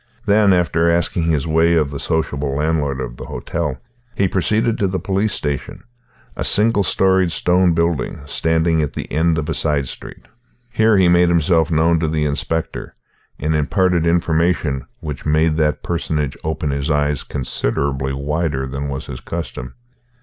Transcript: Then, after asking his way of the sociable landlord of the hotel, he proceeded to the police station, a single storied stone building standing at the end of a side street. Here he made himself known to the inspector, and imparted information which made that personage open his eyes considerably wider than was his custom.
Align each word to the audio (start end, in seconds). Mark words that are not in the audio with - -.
Then, 0.25 0.51
after 0.51 0.89
asking 0.89 1.25
his 1.25 1.45
way 1.45 1.75
of 1.75 1.91
the 1.91 1.99
sociable 1.99 2.55
landlord 2.55 2.99
of 2.99 3.17
the 3.17 3.25
hotel, 3.25 3.77
he 4.15 4.27
proceeded 4.27 4.79
to 4.79 4.87
the 4.87 4.97
police 4.97 5.31
station, 5.35 5.83
a 6.35 6.43
single 6.43 6.81
storied 6.81 7.31
stone 7.31 7.75
building 7.75 8.21
standing 8.25 8.81
at 8.81 8.93
the 8.93 9.11
end 9.11 9.37
of 9.37 9.47
a 9.47 9.53
side 9.53 9.87
street. 9.87 10.25
Here 10.71 10.97
he 10.97 11.07
made 11.07 11.29
himself 11.29 11.69
known 11.69 11.99
to 11.99 12.07
the 12.07 12.25
inspector, 12.25 12.95
and 13.37 13.53
imparted 13.53 14.07
information 14.07 14.87
which 15.01 15.23
made 15.23 15.57
that 15.57 15.83
personage 15.83 16.35
open 16.43 16.71
his 16.71 16.89
eyes 16.89 17.21
considerably 17.21 18.11
wider 18.11 18.65
than 18.65 18.89
was 18.89 19.05
his 19.05 19.19
custom. 19.19 19.75